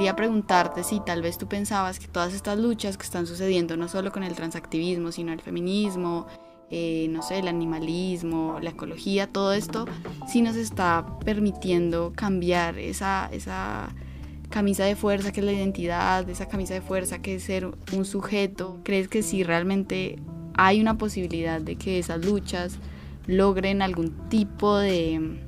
[0.10, 3.88] Quería preguntarte si tal vez tú pensabas que todas estas luchas que están sucediendo, no
[3.88, 6.26] solo con el transactivismo, sino el feminismo,
[6.72, 9.86] eh, no sé, el animalismo, la ecología, todo esto,
[10.28, 13.93] sí nos está permitiendo cambiar esa, esa
[14.50, 18.04] camisa de fuerza que es la identidad, esa camisa de fuerza que es ser un
[18.04, 18.80] sujeto.
[18.84, 20.17] ¿Crees que sí realmente
[20.56, 22.80] hay una posibilidad de que esas luchas
[23.28, 25.39] logren algún tipo de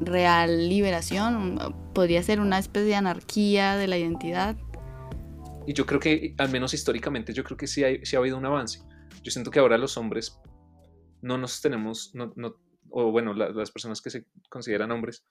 [0.00, 1.58] real liberación,
[1.94, 4.56] podría ser una especie de anarquía de la identidad.
[5.66, 8.36] Y yo creo que, al menos históricamente, yo creo que sí, hay, sí ha habido
[8.36, 8.80] un avance.
[9.22, 10.38] Yo siento que ahora los hombres
[11.22, 12.56] no nos tenemos, no, no,
[12.90, 15.24] o bueno, las personas que se consideran hombres,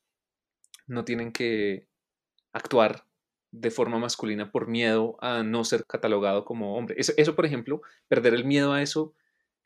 [0.88, 1.88] no tienen que
[2.52, 3.06] actuar
[3.52, 6.96] de forma masculina por miedo a no ser catalogado como hombre.
[6.98, 9.14] Eso, eso, por ejemplo, perder el miedo a eso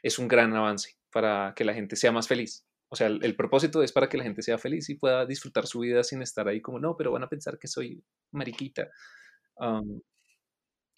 [0.03, 2.66] es un gran avance para que la gente sea más feliz.
[2.89, 5.79] O sea, el, propósito es para que la gente sea feliz y pueda disfrutar su
[5.79, 8.87] vida sin estar ahí como, no, pero van a pensar que soy mariquita.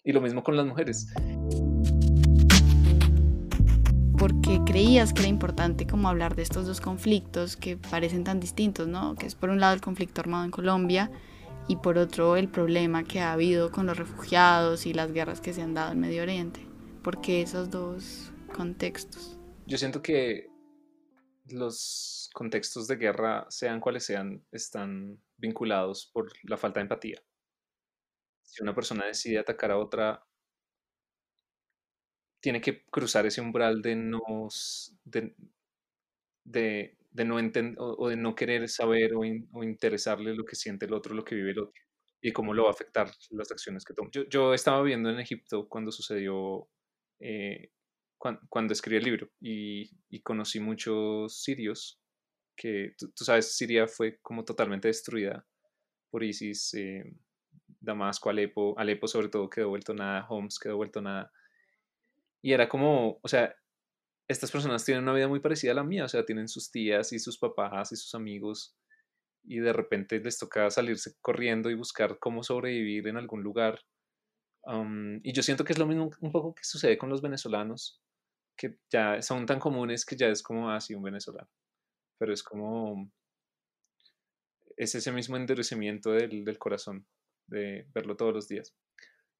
[0.04, 1.12] y lo mismo con las mujeres.
[4.16, 8.38] ¿Por qué creías que era importante como hablar de estos dos conflictos que parecen tan
[8.38, 9.14] distintos, ¿no?
[9.16, 11.10] Que es por un lado el conflicto armado en Colombia
[11.66, 15.54] y por otro el problema que ha habido con los refugiados y las guerras que
[15.54, 16.60] se han dado en Medio Oriente.
[17.02, 19.38] ¿Por qué esos dos contextos?
[19.66, 20.49] Yo siento que
[21.52, 27.22] los contextos de guerra, sean cuales sean, están vinculados por la falta de empatía.
[28.42, 30.26] Si una persona decide atacar a otra,
[32.40, 34.48] tiene que cruzar ese umbral de no,
[35.04, 35.34] de,
[36.44, 41.14] de, no entender o, de no querer saber o, interesarle lo que siente el otro,
[41.14, 41.82] lo que vive el otro
[42.22, 44.10] y cómo lo va a afectar las acciones que toma.
[44.12, 46.68] Yo, yo estaba viviendo en Egipto cuando sucedió
[47.18, 47.70] eh,
[48.20, 51.98] cuando, escribí el libro y, conocí muchos sirios
[52.54, 55.46] que, tú, sabes, Siria fue como totalmente destruida
[56.10, 57.16] por ISIS, eh,
[57.80, 61.32] Damasco, Alepo, Alepo sobre todo quedó vuelto nada, Homs quedó vuelto nada.
[62.42, 63.54] Y era como, o sea,
[64.28, 67.12] estas personas tienen una vida muy parecida a la mía, o sea, tienen sus tías
[67.14, 68.76] y sus papás y sus amigos
[69.44, 73.80] y de repente les toca salirse corriendo y buscar cómo sobrevivir en algún lugar.
[75.22, 78.02] y yo siento que es lo mismo un poco que sucede con los venezolanos
[78.60, 81.48] que ya son tan comunes que ya es como así ah, un venezolano.
[82.18, 83.10] Pero es como,
[84.76, 87.06] es ese mismo endurecimiento del, del corazón,
[87.46, 88.76] de verlo todos los días.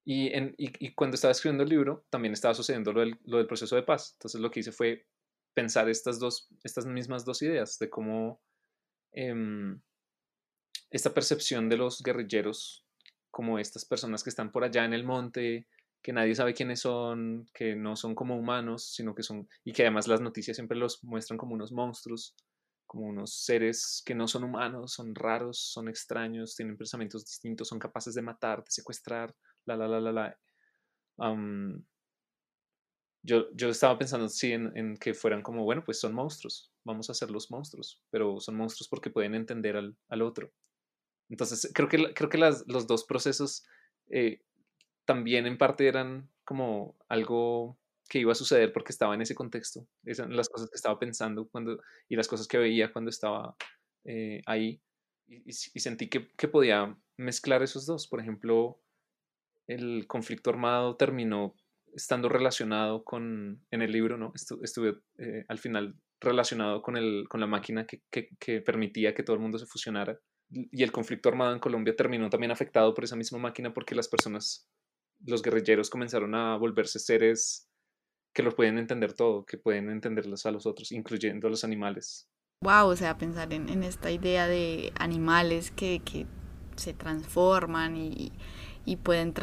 [0.06, 3.46] Y, en, y, cuando estaba escribiendo el libro, también estaba sucediendo lo del, lo del,
[3.46, 4.14] proceso de paz.
[4.14, 5.06] Entonces lo que hice fue
[5.52, 8.40] pensar estas, dos, estas mismas dos ideas de cómo
[9.12, 9.82] em,
[10.90, 12.86] esta percepción de los guerrilleros
[13.30, 15.68] como estas personas que están por allá en el monte,
[16.02, 19.82] que nadie sabe quiénes son, que no son como humanos, sino que son, y que
[19.82, 22.34] además las noticias siempre los muestran como unos monstruos,
[22.86, 27.78] como unos seres que no son humanos, son raros, son extraños, tienen pensamientos distintos, son
[27.78, 29.34] capaces de matar, de secuestrar,
[29.66, 30.38] la, la, la, la, la.
[33.22, 37.14] yo, yo estaba pensando, sí, en, que fueran como, bueno, pues son monstruos, vamos a
[37.14, 40.50] ser los monstruos, pero son monstruos porque pueden entender al, al otro.
[41.28, 43.64] Entonces, creo que, creo que las, los dos procesos
[44.10, 44.40] eh,
[45.10, 47.76] también en parte eran como algo
[48.08, 49.88] que iba a suceder porque estaba en ese contexto.
[50.04, 53.56] Esas las cosas que estaba pensando cuando, y las cosas que veía cuando estaba
[54.04, 54.80] eh, ahí.
[55.26, 58.06] Y, sentí que, que, podía mezclar esos dos.
[58.06, 58.80] Por ejemplo,
[59.66, 61.56] el conflicto armado terminó
[61.92, 64.32] estando relacionado con, en el libro, ¿no?
[64.62, 69.34] estuve eh, al final relacionado con, el, con la máquina que, que permitía que todo
[69.34, 70.20] el mundo se fusionara.
[70.50, 74.06] Y el conflicto armado en Colombia terminó también afectado por esa misma máquina porque las
[74.06, 74.68] personas
[75.26, 77.68] los guerrilleros comenzaron a volverse seres
[78.32, 82.28] que los pueden entender todo, que pueden entenderlos a los otros, incluyendo a los animales.
[82.62, 86.26] Wow, o sea, pensar en, esta idea de animales que, que
[86.76, 88.32] se transforman y,
[88.84, 89.34] y pueden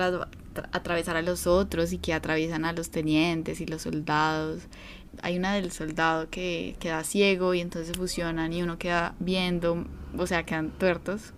[0.71, 4.63] atravesar a los otros y que atraviesan a los tenientes y los soldados.
[5.21, 9.85] Hay una del soldado que queda ciego y entonces fusionan y uno queda viendo,
[10.17, 11.33] o sea, quedan tuertos.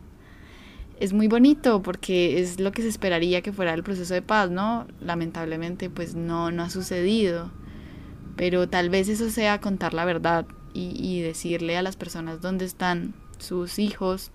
[0.99, 4.51] Es muy bonito porque es lo que se esperaría que fuera el proceso de paz,
[4.51, 4.85] ¿no?
[4.99, 7.51] Lamentablemente pues no, no ha sucedido.
[8.35, 12.65] Pero tal vez eso sea contar la verdad y, y decirle a las personas dónde
[12.65, 14.31] están sus hijos,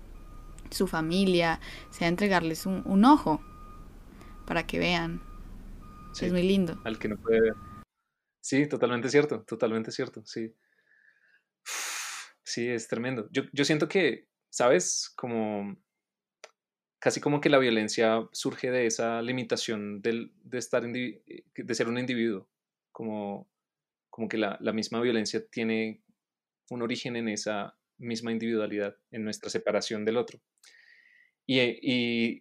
[0.71, 1.59] su familia,
[1.91, 3.41] sea entregarles un, un ojo,
[4.45, 5.21] para que vean.
[6.19, 6.79] es muy lindo.
[6.83, 7.53] Al que no puede ver.
[8.41, 10.53] Sí, totalmente cierto, totalmente cierto, sí.
[12.43, 13.27] Sí, es tremendo.
[13.31, 15.11] Yo, yo siento que, ¿sabes?
[15.15, 15.75] Como
[17.05, 21.99] casi como que la violencia surge de esa limitación del, de, estar de ser un
[21.99, 22.49] individuo,
[22.91, 23.47] como,
[24.09, 26.01] como que la, la, misma violencia tiene
[26.71, 30.41] un origen en esa misma individualidad, en nuestra separación del otro.
[31.45, 31.59] Y,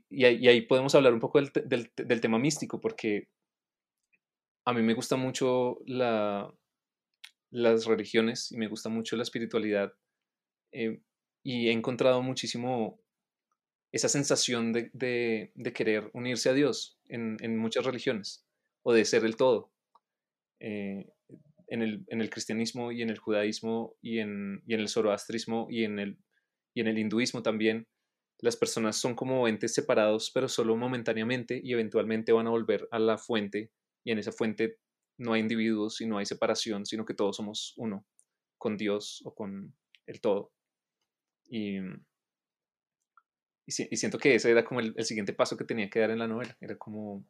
[0.09, 3.29] y, ahí podemos hablar un poco del, del, tema místico, porque
[4.65, 6.51] a mí me gusta mucho la,
[7.51, 9.93] las religiones y me gusta mucho la espiritualidad.
[10.73, 11.03] Eh,
[11.43, 13.04] y he encontrado muchísimo
[13.95, 18.45] esa sensación de, de, querer unirse a Dios en, en, muchas religiones,
[18.83, 19.71] o de ser el todo.
[20.59, 21.07] Eh,
[21.69, 25.69] en, el, en, el, cristianismo y en el judaísmo y en, y en el zoroastrismo
[25.71, 26.19] y en el,
[26.75, 27.87] y en el hinduismo también
[28.41, 32.99] las personas son como entes separados, pero solo momentáneamente y eventualmente van a volver a
[32.99, 33.71] la fuente
[34.03, 34.81] y en esa fuente
[35.19, 38.05] no hay individuos y no hay separación, sino que todos somos uno,
[38.59, 39.73] con Dios o con
[40.07, 40.53] el todo.
[41.49, 41.79] Y,
[43.67, 46.29] y, siento que ese era como el, siguiente paso que tenía que dar en la
[46.29, 47.27] novela, era como,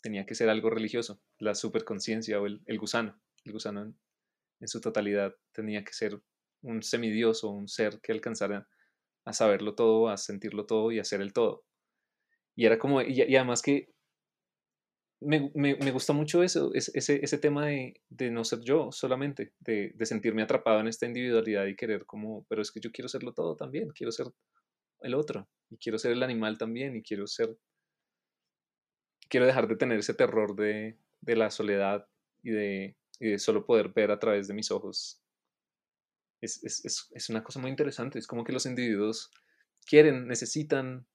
[0.00, 3.82] tenía que ser algo religioso, la superconciencia o el, gusano, el gusano
[4.60, 6.20] en, su totalidad tenía que ser
[6.62, 8.68] un semidios o un ser que alcanzara
[9.26, 11.64] a saberlo todo, a sentirlo todo y a hacer el todo.
[12.56, 13.92] Y era como, y, además que
[15.20, 19.52] me, me, me, gusta mucho eso, ese, ese tema de, de, no ser yo solamente,
[19.58, 23.08] de, de, sentirme atrapado en esta individualidad y querer como, pero es que yo quiero
[23.08, 24.26] serlo todo también, quiero ser
[25.04, 27.56] el otro, y quiero ser el animal también, y quiero ser,
[29.28, 32.08] quiero dejar de tener ese terror de, de la soledad
[32.42, 35.24] y de, y solo poder ver a través de mis ojos
[36.44, 38.18] es, una cosa muy interesante.
[38.18, 39.30] Es como que los individuos
[39.86, 41.06] quieren, necesitan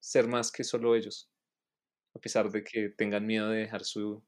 [0.00, 1.30] ser más que solo ellos,
[2.14, 4.22] a pesar de que tengan miedo de dejar su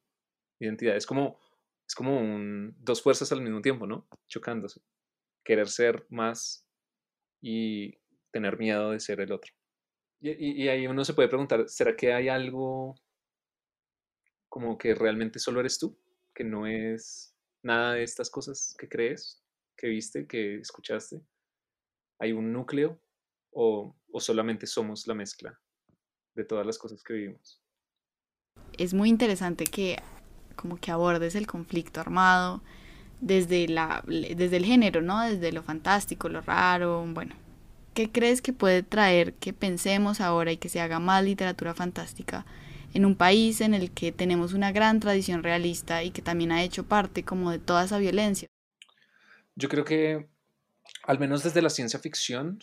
[0.61, 0.97] identidad.
[0.97, 1.41] Es como,
[1.89, 2.21] es como
[2.79, 4.07] dos fuerzas al mismo tiempo, ¿no?
[4.29, 4.81] Chocándose.
[5.45, 6.67] Querer ser más
[7.41, 7.99] y
[8.33, 9.53] tener miedo de ser el otro.
[10.21, 12.95] Y, y ahí uno se puede preguntar, ¿será que hay algo
[14.49, 15.97] como que realmente solo eres tú?
[16.35, 19.43] Que no es nada de estas cosas que crees,
[19.77, 21.23] que viste, que escuchaste?
[22.19, 23.01] ¿Hay un núcleo
[23.51, 25.59] o, solamente somos la mezcla
[26.35, 27.61] de todas las cosas que vivimos?
[28.79, 30.01] Es muy interesante que
[30.57, 32.63] como que abordes el conflicto armado
[33.21, 35.21] desde, la, desde el género, ¿no?
[35.23, 37.35] Desde lo fantástico, lo raro, bueno.
[37.95, 42.47] ¿Qué crees que puede traer que pensemos ahora y que se haga más literatura fantástica
[42.95, 46.63] en un país en el que tenemos una gran tradición realista y que también ha
[46.63, 48.49] hecho parte como de toda esa violencia?
[49.55, 50.27] Yo creo que,
[51.05, 52.61] al menos desde la ciencia ficción,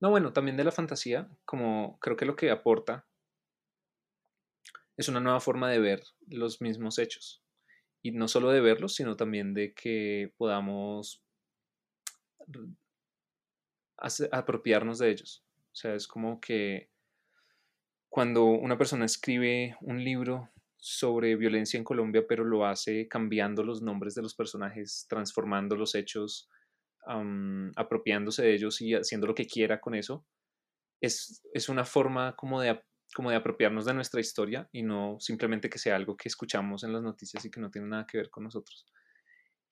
[0.00, 3.04] no, bueno, también de la fantasía, como creo que lo que aporta
[4.96, 7.42] es una nueva forma de ver los mismos hechos.
[8.00, 11.22] Y no solo de verlos, sino también de que podamos
[14.32, 15.44] apropiarnos de ellos.
[15.72, 16.90] O sea, es como que
[18.08, 23.82] cuando una persona escribe un libro sobre violencia en Colombia, pero lo hace cambiando los
[23.82, 26.48] nombres de los personajes, transformando los hechos,
[27.76, 30.26] apropiándose de ellos y haciendo lo que quiera con eso.
[31.00, 32.80] Es, es una forma como de,
[33.14, 36.92] como de apropiarnos de nuestra historia y no simplemente que sea algo que escuchamos en
[36.92, 38.86] las noticias y que no tiene nada que ver con nosotros.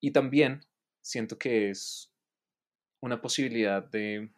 [0.01, 0.61] Y también
[1.03, 2.13] siento que es
[3.01, 4.31] una posibilidad de,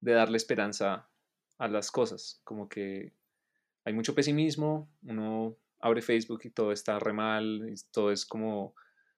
[0.00, 1.08] de darle esperanza
[1.58, 3.12] a las cosas, como que
[3.84, 8.74] hay mucho pesimismo, uno abre Facebook y todo está re mal, y todo es como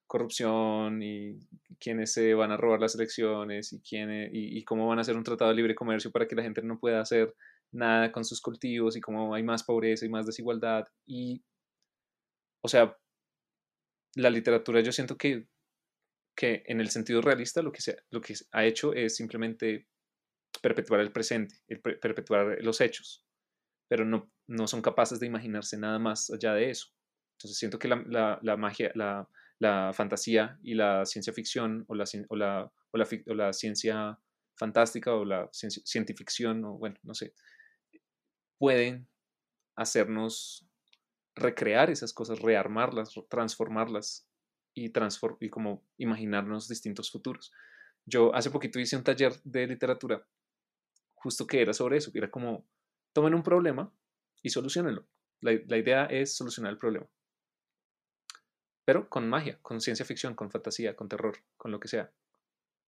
[0.09, 1.39] corrupción y
[1.79, 5.23] quiénes se van a robar las elecciones y, quién, y, cómo van a hacer un
[5.23, 7.35] tratado de libre comercio para que la gente no pueda hacer
[7.71, 10.87] nada con sus cultivos y cómo hay más pobreza y más desigualdad.
[11.05, 11.43] Y,
[12.61, 12.97] o sea,
[14.15, 15.47] la literatura yo siento que,
[16.39, 19.89] que en el sentido realista lo que, se, lo que ha hecho es simplemente
[20.61, 21.53] perpetuar el presente,
[22.01, 23.25] perpetuar los hechos,
[23.89, 26.93] pero no, no son capaces de imaginarse nada más allá de eso.
[27.33, 32.71] Entonces siento que la, magia, la, fantasía y la ciencia ficción o la, o la,
[32.93, 34.17] o la, ciencia
[34.55, 37.33] fantástica o la ciencia, ficción o bueno, no sé,
[38.57, 39.09] pueden
[39.75, 40.65] hacernos
[41.35, 44.28] recrear esas cosas, rearmarlas, transformarlas
[44.73, 44.91] y,
[45.39, 47.51] y como imaginarnos distintos futuros.
[48.05, 50.25] Yo hace poquito hice un taller de literatura
[51.15, 52.65] justo que era sobre eso, era como,
[53.13, 53.91] tomen un problema
[54.41, 55.05] y solucionenlo.
[55.41, 57.07] La, la idea es solucionar el problema.
[58.85, 62.11] Pero con magia, con ciencia ficción, con fantasía, con terror, con lo que sea.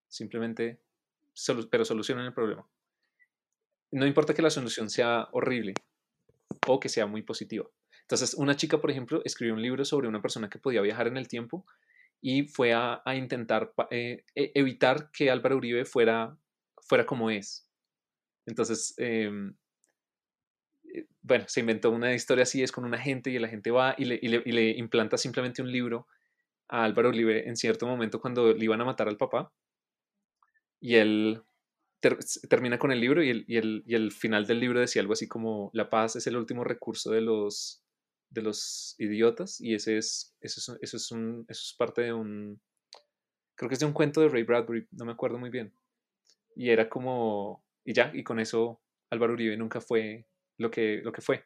[0.07, 0.81] Simplemente,
[1.69, 2.67] pero solucionen el problema.
[3.91, 5.73] No importa que la solución sea horrible
[6.67, 7.69] o que sea muy positiva.
[8.01, 11.17] Entonces, una chica, por ejemplo, escribió un libro sobre una persona que podía viajar en
[11.17, 11.65] el tiempo
[12.21, 16.37] y fue a, intentar eh, e, evitar que Álvaro Uribe fuera,
[16.81, 17.67] fuera como es.
[18.45, 19.55] Entonces, em,
[20.93, 23.95] eh, bueno, se inventó una historia así, es con una gente y la gente va
[23.97, 26.07] y le, y le, implanta simplemente un libro
[26.69, 29.51] a Álvaro Uribe en cierto momento cuando le iban a matar al papá.
[30.79, 31.43] Y él
[32.49, 35.13] termina con el libro y el, y, el, y el, final del libro decía algo
[35.13, 37.80] así como, la paz es el último recurso de los,
[38.31, 42.13] de los idiotas y ese es, eso es, eso es, un, eso es parte de
[42.13, 42.59] un,
[43.55, 45.73] creo que es de un cuento de Ray Bradbury, no me acuerdo muy bien.
[46.55, 50.25] Y era como, y ya, y con eso Álvaro Uribe nunca fue
[50.57, 51.45] lo que, lo que fue.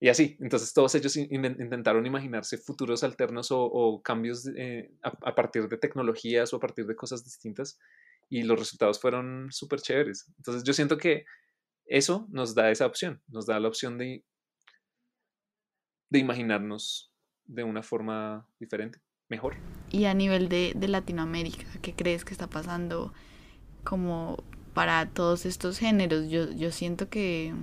[0.00, 5.76] Y así, entonces todos ellos intentaron imaginarse futuros alternos o, cambios eh, a, partir de
[5.76, 7.80] tecnologías o a partir de cosas distintas
[8.28, 10.32] y los resultados fueron súper chéveres.
[10.36, 11.24] Entonces yo siento que
[11.86, 14.22] eso nos da esa opción, nos da la opción de
[16.10, 17.12] de imaginarnos
[17.44, 19.56] de una forma diferente, mejor.
[19.90, 23.12] Y a nivel de, Latinoamérica, ¿qué crees que está pasando
[23.84, 24.42] como
[24.74, 26.28] para todos estos géneros?
[26.28, 27.54] Yo, yo siento que,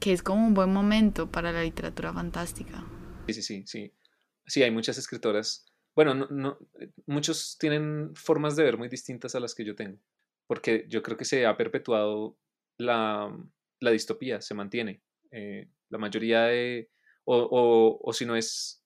[0.00, 2.84] es como un buen momento para la literatura fantástica.
[3.26, 3.92] Sí, sí, sí, sí.
[4.46, 5.66] Sí, hay muchas escritoras.
[5.94, 6.58] Bueno, no,
[7.06, 9.98] muchos tienen formas de ver muy distintas a las que yo tengo,
[10.46, 12.38] porque yo creo que se ha perpetuado
[12.78, 13.32] la,
[13.80, 15.02] distopía, se mantiene.
[15.30, 16.90] Eh, la mayoría de,
[17.30, 18.84] o, si no es.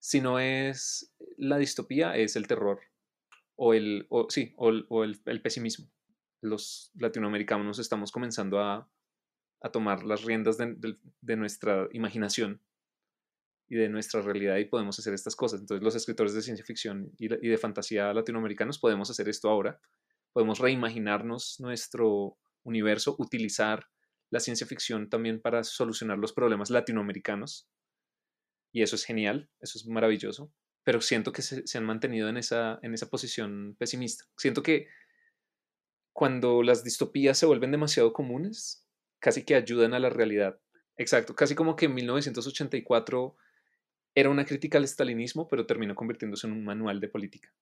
[0.00, 2.80] Si no es la distopía, es el terror.
[3.56, 4.06] O el.
[4.10, 5.90] O, sí, o, el, pesimismo.
[6.40, 8.90] Los latinoamericanos estamos comenzando a,
[9.72, 12.60] tomar las riendas de, nuestra imaginación
[13.66, 15.60] y de nuestra realidad y podemos hacer estas cosas.
[15.60, 19.80] Entonces los escritores de ciencia ficción y, de fantasía latinoamericanos podemos hacer esto ahora.
[20.34, 23.86] Podemos reimaginarnos nuestro universo, utilizar
[24.34, 27.68] la ciencia ficción también para solucionar los problemas latinoamericanos.
[28.72, 30.52] Y eso es genial, eso es maravilloso.
[30.82, 34.24] Pero siento que se, han mantenido en esa, en esa posición pesimista.
[34.36, 34.88] Siento que
[36.12, 38.88] cuando las distopías se vuelven demasiado comunes,
[39.20, 40.60] casi que ayudan a la realidad.
[40.96, 43.36] Exacto, casi como que en 1984
[44.16, 47.54] era una crítica al estalinismo, pero terminó convirtiéndose en un manual de política.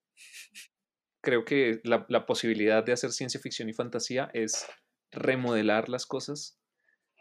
[1.20, 4.64] Creo que la, la posibilidad de hacer ciencia ficción y fantasía es
[5.10, 6.61] remodelar las cosas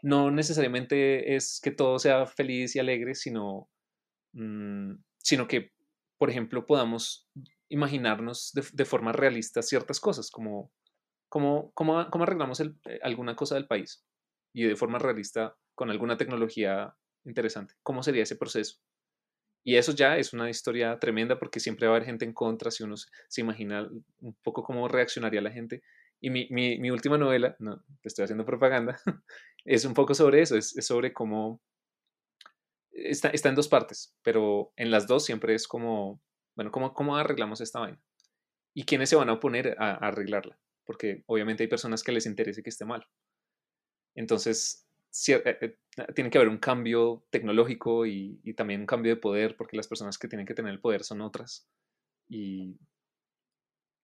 [0.02, 3.68] no necesariamente es que todo sea feliz y alegre, sino,
[4.32, 5.72] mm, sino que,
[6.18, 7.28] por ejemplo, podamos
[7.68, 10.72] imaginarnos de, forma realista ciertas cosas, como
[11.28, 11.72] cómo,
[12.22, 14.04] arreglamos eh, alguna cosa del país
[14.52, 16.94] y de forma realista con alguna tecnología
[17.24, 17.74] interesante.
[17.82, 18.78] ¿Cómo sería ese proceso?
[19.64, 22.70] Y eso ya es una historia tremenda porque siempre va a haber gente en contra
[22.70, 23.88] si uno se imagina
[24.20, 25.82] un poco cómo reaccionaría la gente.
[26.24, 28.96] Y mi, mi, última novela, no, te estoy haciendo propaganda,
[29.64, 31.60] es un poco sobre eso, es, sobre cómo
[32.92, 36.22] está, está, en dos partes, pero en las dos siempre es como,
[36.54, 38.00] bueno, ¿cómo, cómo arreglamos esta vaina?
[38.72, 40.56] ¿Y quiénes se van a oponer a, arreglarla?
[40.84, 43.04] Porque obviamente hay personas que les interese que esté mal.
[44.14, 44.86] Entonces,
[45.26, 45.76] eh, eh,
[46.14, 49.88] tiene que haber un cambio tecnológico y, y, también un cambio de poder, porque las
[49.88, 51.68] personas que tienen que tener el poder son otras.
[52.28, 52.78] Y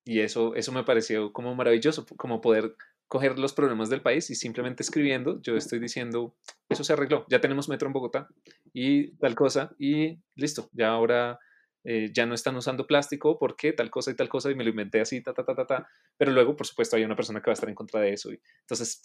[0.09, 2.75] y eso, eso me pareció como maravilloso, como poder
[3.09, 6.35] coger los problemas del país y simplemente escribiendo, yo estoy diciendo,
[6.71, 8.27] eso se arregló, ya tenemos metro en Bogotá
[8.73, 11.39] y tal cosa y listo, ya ahora
[11.85, 14.71] eh, ya no están usando plástico porque tal cosa y tal cosa y me lo
[14.71, 15.89] inventé así, ta, ta, ta, ta, ta.
[16.17, 18.33] Pero luego, por supuesto, hay una persona que va a estar en contra de eso.
[18.33, 19.03] Y, entonces,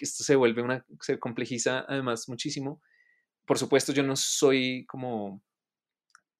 [0.00, 2.80] esto se vuelve una, se complejiza además muchísimo.
[3.44, 5.42] Por supuesto, yo no soy como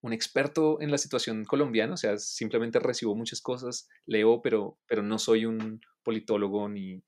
[0.04, 5.02] un experto en la situación colombiana, o sea, simplemente recibo muchas cosas, leo, pero, pero
[5.02, 7.02] no soy un politólogo ni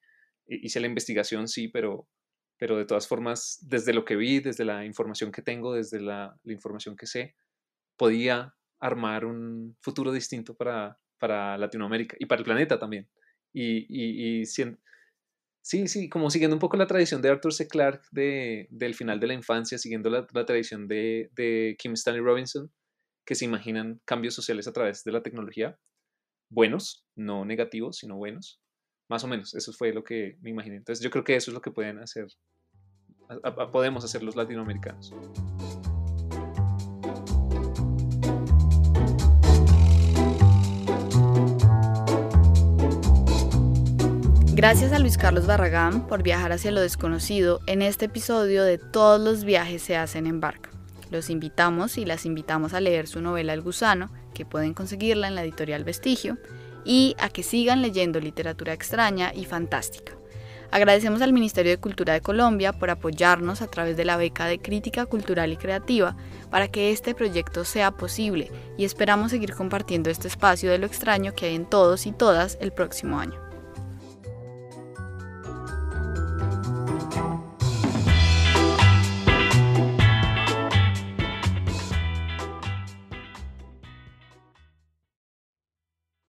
[0.46, 2.08] hice la investigación, sí, pero,
[2.56, 6.40] pero de todas formas, desde lo que vi, desde la información que tengo, desde la,
[6.44, 7.36] información que sé,
[7.98, 13.10] podía armar un futuro distinto para, para Latinoamérica y para el planeta también.
[13.52, 14.46] Y, y,
[15.66, 17.66] Sí, sí, como siguiendo un poco la tradición de Arthur C.
[17.66, 22.70] Clarke de, del final de la infancia, siguiendo la, tradición de, Kim Stanley Robinson,
[23.26, 25.76] que se imaginan cambios sociales a través de la tecnología,
[26.48, 28.62] buenos, no negativos, sino buenos.
[29.08, 30.76] Más o menos, eso fue lo que me imaginé.
[30.76, 32.26] Entonces yo creo que eso es lo que pueden hacer,
[33.72, 35.12] podemos hacer los latinoamericanos.
[44.54, 49.20] Gracias a Luis Carlos Barragán por viajar hacia lo desconocido en este episodio de Todos
[49.20, 50.75] los viajes se hacen en barca.
[51.10, 55.34] Los invitamos y las invitamos a leer su novela El gusano, que pueden conseguirla en
[55.34, 56.38] la editorial Vestigio,
[56.84, 60.12] y a que sigan leyendo literatura extraña y fantástica.
[60.70, 64.58] Agradecemos al Ministerio de Cultura de Colombia por apoyarnos a través de la beca de
[64.58, 66.16] Crítica Cultural y Creativa
[66.50, 71.34] para que este proyecto sea posible y esperamos seguir compartiendo este espacio de lo extraño
[71.34, 73.45] que hay en todos y todas el próximo año.